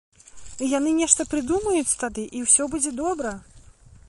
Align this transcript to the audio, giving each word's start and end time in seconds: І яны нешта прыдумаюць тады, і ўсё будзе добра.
І 0.63 0.69
яны 0.77 0.93
нешта 1.01 1.27
прыдумаюць 1.35 1.97
тады, 2.05 2.23
і 2.39 2.45
ўсё 2.49 2.63
будзе 2.73 2.99
добра. 3.05 3.39